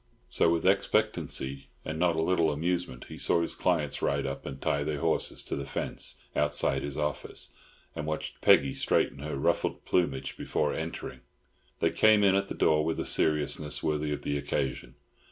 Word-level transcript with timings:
So 0.29 0.51
with 0.51 0.65
expectancy 0.65 1.67
and 1.85 1.99
not 1.99 2.15
a 2.15 2.21
little 2.23 2.49
amusement 2.51 3.05
he 3.09 3.19
saw 3.19 3.39
his 3.43 3.53
clients 3.53 4.01
ride 4.01 4.25
up 4.25 4.47
and 4.47 4.59
tie 4.59 4.83
their 4.83 4.97
horses 4.99 5.43
to 5.43 5.55
the 5.55 5.63
fence 5.63 6.19
outside 6.35 6.81
his 6.81 6.97
office, 6.97 7.51
and 7.95 8.07
watched 8.07 8.41
Peggy 8.41 8.73
straighten 8.73 9.19
her 9.19 9.37
ruffled 9.37 9.85
plumage 9.85 10.37
before 10.37 10.73
entering. 10.73 11.19
They 11.81 11.91
came 11.91 12.23
in 12.23 12.33
at 12.33 12.47
the 12.47 12.55
door 12.55 12.83
with 12.83 12.99
a 12.99 13.05
seriousness 13.05 13.83
worthy 13.83 14.11
of 14.11 14.23
the 14.23 14.39
occasion. 14.39 14.95